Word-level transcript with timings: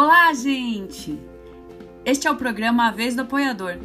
Olá, 0.00 0.32
gente! 0.32 1.18
Este 2.04 2.28
é 2.28 2.30
o 2.30 2.36
programa 2.36 2.86
A 2.86 2.92
Vez 2.92 3.16
do 3.16 3.22
Apoiador, 3.22 3.78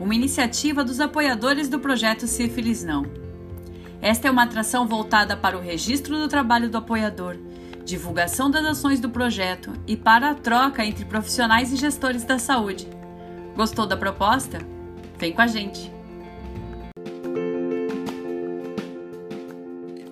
uma 0.00 0.14
iniciativa 0.14 0.82
dos 0.82 0.98
apoiadores 0.98 1.68
do 1.68 1.78
projeto 1.78 2.26
Sífilis 2.26 2.82
Não. 2.82 3.04
Esta 4.00 4.28
é 4.28 4.30
uma 4.30 4.44
atração 4.44 4.88
voltada 4.88 5.36
para 5.36 5.58
o 5.58 5.60
registro 5.60 6.16
do 6.16 6.26
trabalho 6.26 6.70
do 6.70 6.78
apoiador, 6.78 7.36
divulgação 7.84 8.50
das 8.50 8.64
ações 8.64 8.98
do 8.98 9.10
projeto 9.10 9.70
e 9.86 9.94
para 9.94 10.30
a 10.30 10.34
troca 10.34 10.86
entre 10.86 11.04
profissionais 11.04 11.70
e 11.70 11.76
gestores 11.76 12.24
da 12.24 12.38
saúde. 12.38 12.88
Gostou 13.54 13.86
da 13.86 13.94
proposta? 13.94 14.60
Vem 15.18 15.34
com 15.34 15.42
a 15.42 15.46
gente! 15.46 15.92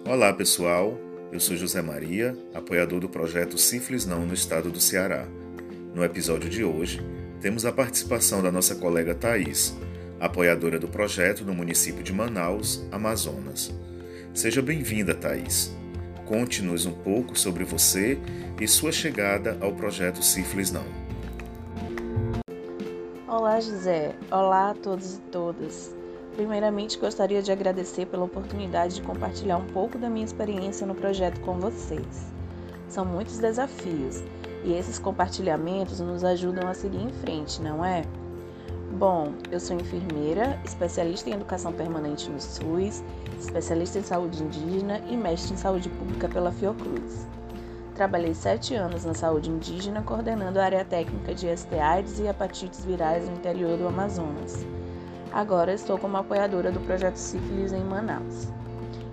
Olá, 0.04 0.34
pessoal! 0.34 1.00
Eu 1.32 1.40
sou 1.40 1.57
José 1.57 1.80
Maria, 1.80 2.36
apoiador 2.54 3.00
do 3.00 3.08
projeto 3.08 3.57
Sífilis 3.57 4.04
Não 4.04 4.26
no 4.26 4.34
estado 4.34 4.70
do 4.70 4.82
Ceará. 4.82 5.26
No 5.96 6.05
episódio 6.05 6.50
de 6.50 6.63
hoje, 6.63 7.00
temos 7.41 7.64
a 7.64 7.73
participação 7.73 8.43
da 8.43 8.53
nossa 8.53 8.75
colega 8.75 9.14
Thais, 9.14 9.75
apoiadora 10.21 10.79
do 10.79 10.86
projeto 10.86 11.43
no 11.43 11.55
município 11.55 12.03
de 12.03 12.13
Manaus, 12.13 12.86
Amazonas. 12.93 13.75
Seja 14.35 14.61
bem-vinda, 14.61 15.14
Thais. 15.14 15.75
Conte-nos 16.27 16.85
um 16.85 16.93
pouco 16.93 17.35
sobre 17.39 17.64
você 17.64 18.19
e 18.61 18.69
sua 18.69 18.93
chegada 18.93 19.57
ao 19.59 19.72
projeto 19.72 20.22
Sífilis 20.22 20.71
Não. 20.71 20.85
Olá, 23.27 23.58
José. 23.58 24.14
Olá 24.31 24.72
a 24.72 24.75
todos 24.75 25.14
e 25.14 25.21
todas. 25.33 25.97
Primeiramente, 26.35 26.99
gostaria 26.99 27.41
de 27.41 27.50
agradecer 27.50 28.05
pela 28.05 28.25
oportunidade 28.25 28.97
de 28.97 29.00
compartilhar 29.00 29.57
um 29.57 29.67
pouco 29.69 29.97
da 29.97 30.11
minha 30.11 30.27
experiência 30.27 30.86
no 30.86 30.94
projeto 30.94 31.41
com 31.41 31.58
vocês. 31.58 32.27
São 32.86 33.06
muitos 33.06 33.38
desafios 33.38 34.22
e 34.67 34.72
esses 34.72 34.98
compartilhamentos 34.98 36.00
nos 36.00 36.25
ajudam 36.25 36.69
a 36.69 36.75
seguir 36.75 37.00
em 37.00 37.11
frente, 37.11 37.62
não 37.62 37.84
é? 37.84 38.03
Bom, 38.98 39.33
eu 39.53 39.61
sou 39.61 39.77
enfermeira, 39.77 40.61
especialista 40.64 41.31
em 41.31 41.34
educação 41.34 41.72
permanente 41.72 42.28
no 42.28 42.41
SUS, 42.41 43.05
especialista 43.39 44.00
em 44.00 44.03
saúde 44.03 44.42
indígena 44.42 45.00
e 45.09 45.17
mestre 45.17 45.55
em 45.55 45.56
saúde 45.56 45.89
pública 45.89 46.28
pela 46.28 46.50
Fiocruz. 46.50 47.28
Trabalhei 47.94 48.34
sete 48.34 48.75
anos 48.75 49.05
na 49.05 49.14
saúde 49.14 49.50
indígena, 49.50 50.03
coordenando 50.03 50.59
a 50.59 50.64
área 50.64 50.84
técnica 50.84 51.33
de 51.33 51.47
STIs 51.56 52.19
e 52.19 52.27
hepatites 52.27 52.84
virais 52.84 53.28
no 53.28 53.37
interior 53.37 53.78
do 53.78 53.87
Amazonas. 53.87 54.67
Agora 55.33 55.72
estou 55.72 55.97
como 55.97 56.17
apoiadora 56.17 56.72
do 56.72 56.81
projeto 56.81 57.17
Sífilis 57.17 57.72
em 57.72 57.84
Manaus. 57.84 58.48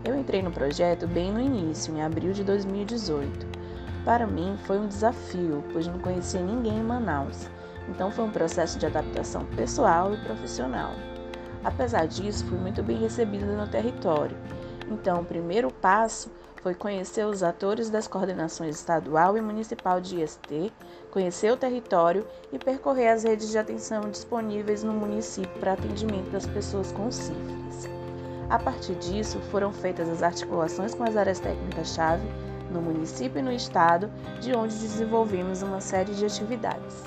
Eu 0.03 0.17
entrei 0.17 0.41
no 0.41 0.51
projeto 0.51 1.07
bem 1.07 1.31
no 1.31 1.39
início, 1.39 1.95
em 1.95 2.01
abril 2.01 2.33
de 2.33 2.43
2018 2.43 3.62
para 4.05 4.27
mim 4.27 4.57
foi 4.65 4.77
um 4.77 4.87
desafio, 4.87 5.63
pois 5.71 5.87
não 5.87 5.99
conhecia 5.99 6.41
ninguém 6.41 6.79
em 6.79 6.83
Manaus, 6.83 7.49
então 7.87 8.11
foi 8.11 8.25
um 8.25 8.31
processo 8.31 8.77
de 8.77 8.85
adaptação 8.85 9.45
pessoal 9.55 10.13
e 10.13 10.17
profissional. 10.17 10.91
Apesar 11.63 12.07
disso, 12.07 12.45
fui 12.45 12.57
muito 12.57 12.83
bem 12.83 12.97
recebida 12.97 13.45
no 13.45 13.67
território. 13.67 14.35
Então, 14.91 15.21
o 15.21 15.25
primeiro 15.25 15.71
passo 15.71 16.29
foi 16.61 16.73
conhecer 16.73 17.25
os 17.25 17.43
atores 17.43 17.89
das 17.89 18.07
coordenações 18.07 18.75
estadual 18.75 19.37
e 19.37 19.41
municipal 19.41 20.01
de 20.01 20.21
IST, 20.21 20.73
conhecer 21.11 21.51
o 21.51 21.57
território 21.57 22.25
e 22.51 22.59
percorrer 22.59 23.09
as 23.09 23.23
redes 23.23 23.49
de 23.49 23.57
atenção 23.57 24.09
disponíveis 24.09 24.83
no 24.83 24.93
município 24.93 25.59
para 25.59 25.73
atendimento 25.73 26.29
das 26.31 26.45
pessoas 26.45 26.91
com 26.91 27.09
sífilis. 27.11 27.89
A 28.49 28.59
partir 28.59 28.95
disso, 28.95 29.39
foram 29.51 29.71
feitas 29.71 30.09
as 30.09 30.21
articulações 30.21 30.93
com 30.93 31.03
as 31.03 31.15
áreas 31.15 31.39
técnicas-chave 31.39 32.27
no 32.73 32.81
município 32.81 33.39
e 33.39 33.41
no 33.41 33.51
estado, 33.51 34.11
de 34.41 34.53
onde 34.53 34.75
desenvolvemos 34.75 35.61
uma 35.61 35.79
série 35.79 36.13
de 36.13 36.25
atividades. 36.25 37.03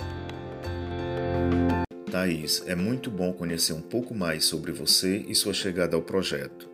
Thaís, 2.10 2.62
é 2.66 2.75
muito 2.75 3.10
bom 3.10 3.32
conhecer 3.32 3.72
um 3.72 3.82
pouco 3.82 4.15
mais 4.15 4.44
sobre 4.44 4.72
você 4.72 5.25
e 5.28 5.34
sua 5.34 5.53
chegada 5.53 5.97
ao 5.97 6.03
projeto. 6.03 6.71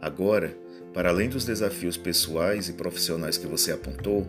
Agora, 0.00 0.56
para 0.92 1.10
além 1.10 1.28
dos 1.28 1.44
desafios 1.44 1.96
pessoais 1.96 2.68
e 2.68 2.72
profissionais 2.72 3.36
que 3.36 3.46
você 3.46 3.70
apontou, 3.70 4.26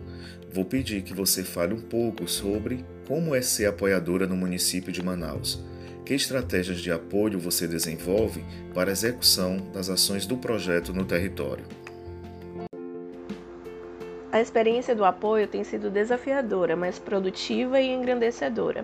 vou 0.52 0.64
pedir 0.64 1.02
que 1.02 1.14
você 1.14 1.42
fale 1.42 1.74
um 1.74 1.80
pouco 1.80 2.28
sobre 2.28 2.84
como 3.08 3.34
é 3.34 3.42
ser 3.42 3.66
apoiadora 3.66 4.26
no 4.26 4.36
município 4.36 4.92
de 4.92 5.02
Manaus. 5.02 5.64
Que 6.04 6.14
estratégias 6.14 6.80
de 6.80 6.92
apoio 6.92 7.40
você 7.40 7.66
desenvolve 7.66 8.44
para 8.74 8.90
a 8.90 8.92
execução 8.92 9.70
das 9.72 9.88
ações 9.88 10.26
do 10.26 10.36
projeto 10.36 10.92
no 10.92 11.04
território? 11.04 11.64
A 14.32 14.40
experiência 14.40 14.96
do 14.96 15.04
apoio 15.04 15.46
tem 15.46 15.62
sido 15.62 15.90
desafiadora, 15.90 16.74
mas 16.74 16.98
produtiva 16.98 17.78
e 17.78 17.92
engrandecedora. 17.92 18.82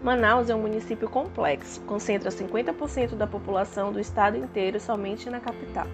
Manaus 0.00 0.48
é 0.48 0.54
um 0.54 0.60
município 0.60 1.10
complexo, 1.10 1.80
concentra 1.80 2.30
50% 2.30 3.16
da 3.16 3.26
população 3.26 3.90
do 3.90 3.98
estado 3.98 4.36
inteiro 4.36 4.78
somente 4.78 5.28
na 5.28 5.40
capital. 5.40 5.88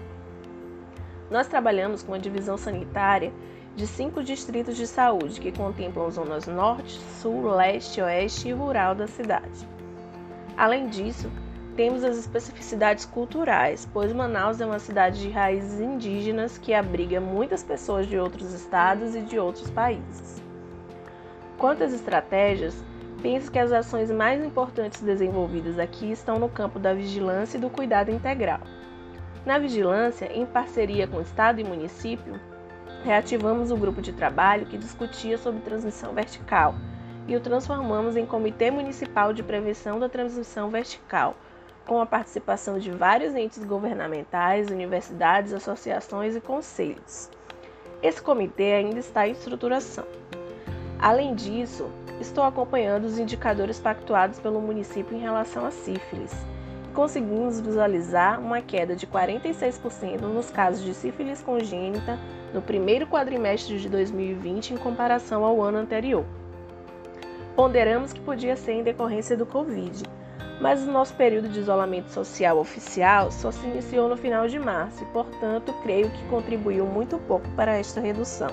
Nós 1.31 1.47
trabalhamos 1.47 2.03
com 2.03 2.11
uma 2.11 2.19
divisão 2.19 2.55
sanitária 2.55 3.33
de 3.75 3.87
cinco 3.87 4.21
distritos 4.21 4.77
de 4.77 4.85
saúde, 4.85 5.41
que 5.41 5.51
contemplam 5.51 6.11
zonas 6.11 6.45
norte, 6.45 6.99
sul, 7.19 7.49
leste, 7.49 7.99
oeste 7.99 8.49
e 8.49 8.53
rural 8.53 8.93
da 8.93 9.07
cidade. 9.07 9.67
Além 10.55 10.87
disso, 10.87 11.31
temos 11.75 12.03
as 12.03 12.17
especificidades 12.17 13.05
culturais, 13.05 13.87
pois 13.91 14.13
Manaus 14.13 14.61
é 14.61 14.65
uma 14.65 14.79
cidade 14.79 15.21
de 15.21 15.29
raízes 15.29 15.79
indígenas 15.79 16.57
que 16.57 16.73
abriga 16.73 17.19
muitas 17.19 17.63
pessoas 17.63 18.07
de 18.07 18.17
outros 18.17 18.53
estados 18.53 19.15
e 19.15 19.21
de 19.21 19.39
outros 19.39 19.69
países. 19.71 20.41
Quanto 21.57 21.83
às 21.83 21.93
estratégias, 21.93 22.75
penso 23.21 23.51
que 23.51 23.57
as 23.57 23.71
ações 23.71 24.11
mais 24.11 24.43
importantes 24.43 25.01
desenvolvidas 25.01 25.79
aqui 25.79 26.11
estão 26.11 26.37
no 26.37 26.49
campo 26.49 26.77
da 26.77 26.93
vigilância 26.93 27.57
e 27.57 27.61
do 27.61 27.69
cuidado 27.69 28.11
integral. 28.11 28.59
Na 29.45 29.57
vigilância, 29.57 30.31
em 30.31 30.45
parceria 30.45 31.07
com 31.07 31.21
Estado 31.21 31.59
e 31.59 31.63
município, 31.63 32.39
reativamos 33.03 33.71
o 33.71 33.77
grupo 33.77 34.01
de 34.01 34.13
trabalho 34.13 34.65
que 34.65 34.77
discutia 34.77 35.37
sobre 35.37 35.61
transmissão 35.61 36.13
vertical 36.13 36.75
e 37.27 37.35
o 37.35 37.39
transformamos 37.39 38.15
em 38.15 38.25
Comitê 38.25 38.69
Municipal 38.69 39.33
de 39.33 39.43
Prevenção 39.43 39.99
da 39.99 40.09
Transmissão 40.09 40.69
Vertical, 40.69 41.35
com 41.85 41.99
a 41.99 42.05
participação 42.05 42.79
de 42.79 42.91
vários 42.91 43.35
entes 43.35 43.63
governamentais, 43.63 44.69
universidades, 44.69 45.53
associações 45.53 46.35
e 46.35 46.41
conselhos. 46.41 47.29
Esse 48.01 48.21
comitê 48.21 48.73
ainda 48.73 48.99
está 48.99 49.27
em 49.27 49.31
estruturação. 49.31 50.05
Além 50.99 51.35
disso, 51.35 51.89
estou 52.19 52.43
acompanhando 52.43 53.05
os 53.05 53.19
indicadores 53.19 53.79
pactuados 53.79 54.39
pelo 54.39 54.61
município 54.61 55.15
em 55.15 55.21
relação 55.21 55.65
à 55.65 55.71
sífilis. 55.71 56.33
Conseguimos 56.93 57.59
visualizar 57.59 58.39
uma 58.39 58.61
queda 58.61 58.95
de 58.95 59.07
46% 59.07 60.21
nos 60.21 60.51
casos 60.51 60.83
de 60.83 60.93
sífilis 60.93 61.41
congênita 61.41 62.19
no 62.53 62.61
primeiro 62.61 63.07
quadrimestre 63.07 63.79
de 63.79 63.89
2020 63.89 64.75
em 64.75 64.77
comparação 64.77 65.43
ao 65.43 65.61
ano 65.61 65.79
anterior. 65.79 66.23
Ponderamos 67.55 68.13
que 68.13 68.19
podia 68.21 68.55
ser 68.55 68.73
em 68.73 68.83
decorrência 68.83 69.35
do 69.35 69.45
Covid, 69.45 70.03
mas 70.59 70.81
o 70.81 70.91
nosso 70.91 71.13
período 71.15 71.49
de 71.49 71.59
isolamento 71.59 72.09
social 72.09 72.57
oficial 72.57 73.31
só 73.31 73.51
se 73.51 73.65
iniciou 73.65 74.07
no 74.07 74.17
final 74.17 74.47
de 74.47 74.59
março 74.59 75.03
e, 75.03 75.07
portanto, 75.07 75.73
creio 75.83 76.09
que 76.09 76.23
contribuiu 76.29 76.85
muito 76.85 77.17
pouco 77.19 77.47
para 77.51 77.75
esta 77.75 77.99
redução. 77.99 78.49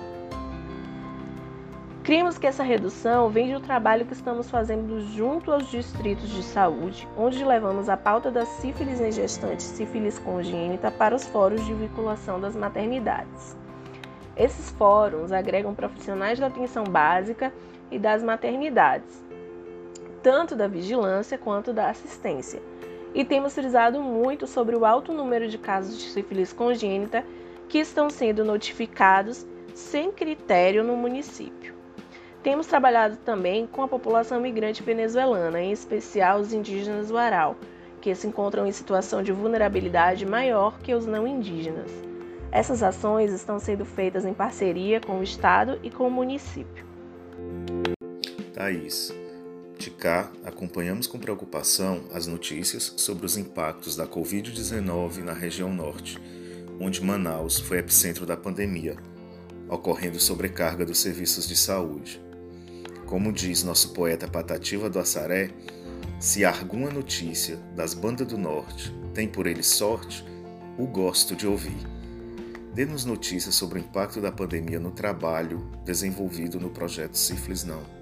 Cremos 2.03 2.39
que 2.39 2.47
essa 2.47 2.65
redução 2.65 3.29
vem 3.29 3.53
do 3.53 3.61
trabalho 3.61 4.07
que 4.07 4.15
estamos 4.15 4.51
fazendo 4.51 5.01
junto 5.13 5.53
aos 5.53 5.71
distritos 5.71 6.31
de 6.31 6.43
saúde, 6.43 7.07
onde 7.17 7.45
levamos 7.45 7.89
a 7.89 7.97
pauta 7.97 8.31
da 8.31 8.47
sífilis 8.47 9.01
em 9.01 9.13
gestante 9.13 9.61
e 9.61 9.69
sífilis 9.69 10.19
congênita 10.19 10.91
para 10.91 11.15
os 11.15 11.27
fóruns 11.27 11.65
de 11.67 11.75
vinculação 11.75 12.41
das 12.41 12.57
maternidades. 12.57 13.57
Esses 14.35 14.71
fóruns 14.71 15.31
agregam 15.31 15.75
profissionais 15.75 16.39
da 16.39 16.47
atenção 16.47 16.85
básica 16.85 17.53
e 17.91 17.99
das 17.99 18.23
maternidades, 18.23 19.23
tanto 20.23 20.55
da 20.55 20.69
vigilância 20.69 21.39
quanto 21.39 21.73
da 21.73 21.89
assistência. 21.89 22.63
E 23.15 23.25
temos 23.25 23.55
frisado 23.55 24.01
muito 24.01 24.47
sobre 24.47 24.77
o 24.77 24.85
alto 24.85 25.13
número 25.13 25.49
de 25.49 25.59
casos 25.59 25.99
de 25.99 26.11
sífilis 26.11 26.53
congênita 26.53 27.25
que 27.69 27.79
estão 27.79 28.09
sendo 28.09 28.45
notificados 28.45 29.47
sem 29.75 30.11
critério 30.13 30.85
no 30.85 30.97
município. 30.97 31.75
Temos 32.43 32.67
trabalhado 32.67 33.17
também 33.19 33.67
com 33.67 33.83
a 33.83 33.89
população 33.89 34.41
migrante 34.41 34.83
venezuelana, 34.83 35.61
em 35.61 35.73
especial 35.73 36.41
os 36.41 36.53
indígenas 36.53 37.09
do 37.09 37.19
Aral, 37.19 37.57
que 38.01 38.15
se 38.15 38.27
encontram 38.27 38.67
em 38.67 38.73
situação 38.73 39.23
de 39.23 39.31
vulnerabilidade 39.31 40.25
maior 40.25 40.79
que 40.79 40.95
os 40.95 41.07
não 41.07 41.27
indígenas. 41.27 41.91
Essas 42.51 42.83
ações 42.83 43.31
estão 43.31 43.59
sendo 43.59 43.85
feitas 43.85 44.25
em 44.25 44.35
parceria 44.35 45.01
com 45.01 45.19
o 45.19 45.23
Estado 45.23 45.79
e 45.83 45.91
com 45.91 46.09
o 46.09 46.11
município. 46.11 46.85
Thaís, 48.55 49.15
de 49.81 49.91
cá, 49.91 50.31
acompanhamos 50.45 51.07
com 51.07 51.19
preocupação 51.19 52.05
as 52.13 52.27
notícias 52.27 52.93
sobre 52.99 53.25
os 53.25 53.39
impactos 53.39 53.97
da 53.97 54.07
Covid-19 54.07 55.25
na 55.25 55.33
região 55.33 55.73
norte, 55.73 56.19
onde 56.79 57.03
Manaus 57.03 57.59
foi 57.59 57.79
epicentro 57.79 58.27
da 58.27 58.37
pandemia, 58.37 58.97
ocorrendo 59.69 60.21
sobrecarga 60.21 60.85
dos 60.85 60.99
serviços 60.99 61.49
de 61.49 61.57
saúde. 61.57 62.21
Como 63.07 63.33
diz 63.33 63.63
nosso 63.63 63.95
poeta 63.95 64.29
Patativa 64.29 64.91
do 64.91 64.99
Assaré, 64.99 65.51
se 66.19 66.45
alguma 66.45 66.91
notícia 66.91 67.57
das 67.75 67.95
bandas 67.95 68.27
do 68.27 68.37
norte 68.37 68.95
tem 69.15 69.27
por 69.27 69.47
ele 69.47 69.63
sorte, 69.63 70.23
o 70.77 70.87
gosto 70.87 71.35
de 71.35 71.47
ouvir. 71.47 71.79
Dê-nos 72.75 73.07
notícias 73.07 73.55
sobre 73.55 73.79
o 73.79 73.83
impacto 73.83 74.21
da 74.21 74.31
pandemia 74.31 74.79
no 74.79 74.91
trabalho 74.91 75.71
desenvolvido 75.85 76.61
no 76.61 76.69
projeto 76.69 77.17
Sífilis 77.17 77.65
Não. 77.65 78.00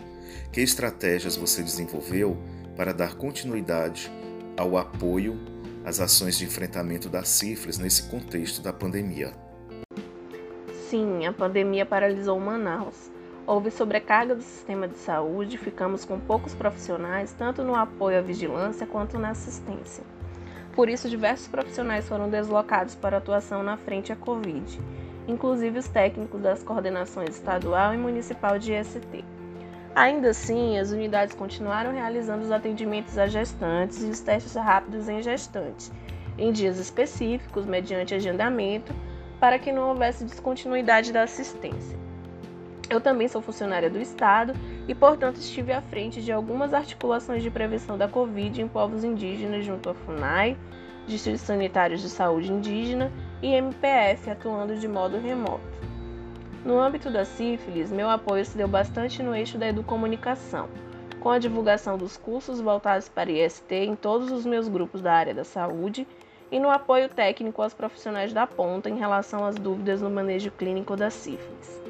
Que 0.52 0.60
estratégias 0.60 1.36
você 1.36 1.62
desenvolveu 1.62 2.36
para 2.76 2.92
dar 2.92 3.14
continuidade 3.14 4.10
ao 4.56 4.76
apoio 4.76 5.38
às 5.84 6.00
ações 6.00 6.36
de 6.36 6.44
enfrentamento 6.44 7.08
da 7.08 7.24
sífilis 7.24 7.78
nesse 7.78 8.04
contexto 8.04 8.60
da 8.60 8.72
pandemia? 8.72 9.32
Sim, 10.88 11.26
a 11.26 11.32
pandemia 11.32 11.84
paralisou 11.84 12.38
Manaus. 12.40 13.10
Houve 13.46 13.70
sobrecarga 13.70 14.34
do 14.34 14.42
sistema 14.42 14.86
de 14.86 14.98
saúde, 14.98 15.56
ficamos 15.56 16.04
com 16.04 16.20
poucos 16.20 16.54
profissionais, 16.54 17.34
tanto 17.36 17.62
no 17.62 17.74
apoio 17.74 18.18
à 18.18 18.20
vigilância 18.20 18.86
quanto 18.86 19.18
na 19.18 19.30
assistência. 19.30 20.04
Por 20.74 20.88
isso, 20.88 21.08
diversos 21.08 21.48
profissionais 21.48 22.06
foram 22.06 22.28
deslocados 22.28 22.94
para 22.94 23.16
atuação 23.16 23.62
na 23.62 23.76
frente 23.76 24.12
à 24.12 24.16
Covid, 24.16 24.80
inclusive 25.26 25.78
os 25.78 25.88
técnicos 25.88 26.40
das 26.40 26.62
coordenações 26.62 27.30
estadual 27.30 27.94
e 27.94 27.96
municipal 27.96 28.58
de 28.58 28.74
IST. 28.74 29.24
Ainda 29.98 30.30
assim, 30.30 30.78
as 30.78 30.92
unidades 30.92 31.34
continuaram 31.34 31.92
realizando 31.92 32.44
os 32.44 32.52
atendimentos 32.52 33.18
a 33.18 33.26
gestantes 33.26 34.00
e 34.00 34.06
os 34.06 34.20
testes 34.20 34.54
rápidos 34.54 35.08
em 35.08 35.20
gestantes, 35.20 35.90
em 36.38 36.52
dias 36.52 36.78
específicos, 36.78 37.66
mediante 37.66 38.14
agendamento, 38.14 38.94
para 39.40 39.58
que 39.58 39.72
não 39.72 39.88
houvesse 39.88 40.24
descontinuidade 40.24 41.12
da 41.12 41.24
assistência. 41.24 41.98
Eu 42.88 43.00
também 43.00 43.26
sou 43.26 43.42
funcionária 43.42 43.90
do 43.90 43.98
Estado 43.98 44.52
e, 44.86 44.94
portanto, 44.94 45.38
estive 45.38 45.72
à 45.72 45.82
frente 45.82 46.22
de 46.22 46.30
algumas 46.30 46.72
articulações 46.72 47.42
de 47.42 47.50
prevenção 47.50 47.98
da 47.98 48.06
Covid 48.06 48.62
em 48.62 48.68
povos 48.68 49.02
indígenas 49.02 49.64
junto 49.64 49.90
à 49.90 49.94
FUNAI, 49.94 50.56
Distritos 51.08 51.40
Sanitários 51.40 52.02
de 52.02 52.08
Saúde 52.08 52.52
Indígena 52.52 53.10
e 53.42 53.52
MPF, 53.52 54.30
atuando 54.30 54.76
de 54.76 54.86
modo 54.86 55.18
remoto. 55.18 55.87
No 56.64 56.78
âmbito 56.78 57.10
da 57.10 57.24
sífilis, 57.24 57.90
meu 57.90 58.10
apoio 58.10 58.44
se 58.44 58.56
deu 58.56 58.66
bastante 58.66 59.22
no 59.22 59.34
eixo 59.34 59.56
da 59.56 59.68
educomunicação, 59.68 60.68
com 61.20 61.30
a 61.30 61.38
divulgação 61.38 61.96
dos 61.96 62.16
cursos 62.16 62.60
voltados 62.60 63.08
para 63.08 63.30
IST 63.30 63.72
em 63.74 63.94
todos 63.94 64.30
os 64.32 64.44
meus 64.44 64.68
grupos 64.68 65.00
da 65.00 65.12
área 65.12 65.34
da 65.34 65.44
saúde 65.44 66.06
e 66.50 66.58
no 66.58 66.70
apoio 66.70 67.08
técnico 67.08 67.62
aos 67.62 67.74
profissionais 67.74 68.32
da 68.32 68.46
ponta 68.46 68.90
em 68.90 68.98
relação 68.98 69.44
às 69.44 69.54
dúvidas 69.56 70.02
no 70.02 70.10
manejo 70.10 70.50
clínico 70.50 70.96
da 70.96 71.10
sífilis. 71.10 71.80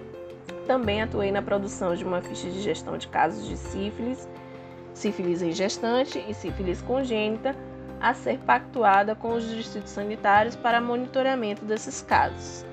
Também 0.67 1.01
atuei 1.01 1.33
na 1.33 1.41
produção 1.41 1.95
de 1.95 2.05
uma 2.05 2.21
ficha 2.21 2.51
de 2.51 2.61
gestão 2.61 2.99
de 2.99 3.09
casos 3.09 3.47
de 3.47 3.57
sífilis, 3.57 4.29
sífilis 4.93 5.41
em 5.41 5.53
gestante 5.53 6.23
e 6.29 6.35
sífilis 6.35 6.83
congênita, 6.83 7.57
a 8.01 8.13
ser 8.13 8.39
pactuada 8.41 9.15
com 9.15 9.35
os 9.35 9.49
distritos 9.49 9.91
sanitários 9.91 10.55
para 10.55 10.81
monitoramento 10.81 11.65
desses 11.65 12.03
casos. 12.03 12.65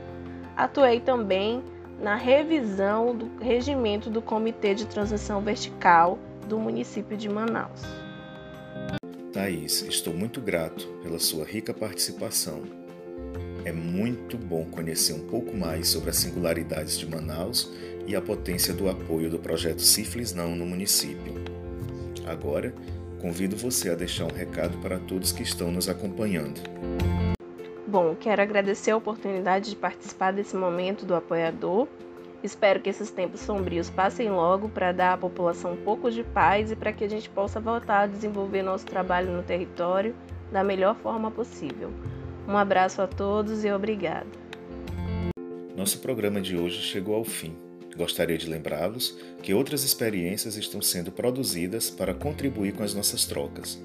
Atuei 0.56 1.00
também 1.00 1.64
na 2.00 2.16
revisão 2.16 3.16
do 3.16 3.44
regimento 3.44 4.10
do 4.10 4.22
Comitê 4.22 4.74
de 4.74 4.86
Transmissão 4.86 5.42
Vertical 5.42 6.20
do 6.48 6.60
município 6.60 7.18
de 7.18 7.30
Manaus. 7.30 7.82
Thaís, 9.32 9.82
estou 9.82 10.14
muito 10.14 10.40
grato 10.40 10.88
pela 11.04 11.20
sua 11.20 11.46
rica 11.46 11.74
participação. 11.74 12.64
É 13.66 13.72
muito 13.72 14.38
bom 14.38 14.64
conhecer 14.66 15.14
um 15.14 15.28
pouco 15.28 15.56
mais 15.56 15.90
sobre 15.90 16.12
as 16.12 16.18
singularidades 16.18 16.98
de 16.98 17.10
Manaus 17.10 17.72
e 18.06 18.16
a 18.16 18.22
potência 18.22 18.74
do 18.74 18.90
apoio 18.90 19.30
do 19.30 19.40
projeto 19.40 19.82
Sífilis 19.82 20.34
Não 20.34 20.56
no 20.56 20.66
município. 20.66 21.34
Agora, 22.28 22.74
convido 23.20 23.58
você 23.58 23.90
a 23.90 23.96
deixar 23.96 24.26
um 24.26 24.36
recado 24.36 24.78
para 24.78 25.00
todos 25.00 25.32
que 25.32 25.44
estão 25.44 25.72
nos 25.72 25.90
acompanhando. 25.90 26.62
Bom, 27.88 28.16
quero 28.16 28.42
agradecer 28.42 28.92
a 28.92 28.98
oportunidade 28.98 29.70
de 29.70 29.76
participar 29.76 30.34
desse 30.34 30.56
momento 30.56 31.06
do 31.06 31.14
apoiador. 31.14 31.88
Espero 32.44 32.80
que 32.80 32.90
esses 32.90 33.12
tempos 33.12 33.42
sombrios 33.42 33.92
passem 33.92 34.30
logo 34.30 34.70
para 34.70 34.92
dar 34.92 35.14
à 35.14 35.18
população 35.18 35.74
um 35.74 35.78
pouco 35.78 36.10
de 36.10 36.24
paz 36.24 36.72
e 36.72 36.76
para 36.76 36.92
que 36.92 37.04
a 37.04 37.10
gente 37.10 37.30
possa 37.30 37.60
voltar 37.60 38.02
a 38.02 38.08
desenvolver 38.08 38.64
nosso 38.64 38.86
trabalho 38.86 39.32
no 39.32 39.44
território 39.44 40.16
da 40.52 40.64
melhor 40.64 40.96
forma 40.96 41.30
possível. 41.30 41.92
Um 42.48 42.58
abraço 42.58 43.02
a 43.04 43.08
todos 43.08 43.64
e 43.64 43.72
obrigada. 43.72 44.28
Nosso 45.76 46.00
programa 46.00 46.42
de 46.42 46.58
hoje 46.58 46.82
chegou 46.82 47.16
ao 47.16 47.24
fim. 47.24 47.56
Gostaria 47.96 48.38
de 48.38 48.50
lembrá-los 48.50 49.18
que 49.44 49.54
outras 49.54 49.84
experiências 49.84 50.56
estão 50.56 50.82
sendo 50.82 51.12
produzidas 51.12 51.90
para 51.90 52.14
contribuir 52.14 52.74
com 52.74 52.84
as 52.84 52.94
nossas 52.94 53.26
trocas. 53.26 53.80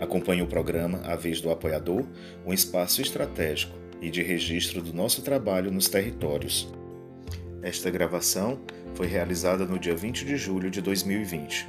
Acompanhe 0.00 0.42
o 0.42 0.46
programa 0.46 1.00
A 1.04 1.16
Vez 1.16 1.40
do 1.40 1.50
Apoiador, 1.50 2.06
um 2.46 2.52
espaço 2.52 3.02
estratégico 3.02 3.76
e 4.00 4.10
de 4.10 4.22
registro 4.22 4.80
do 4.80 4.92
nosso 4.92 5.22
trabalho 5.22 5.70
nos 5.70 5.88
territórios. 5.88 6.72
Esta 7.62 7.90
gravação 7.90 8.60
foi 8.94 9.06
realizada 9.06 9.64
no 9.64 9.78
dia 9.78 9.96
20 9.96 10.24
de 10.24 10.36
julho 10.36 10.70
de 10.70 10.80
2020. 10.80 11.66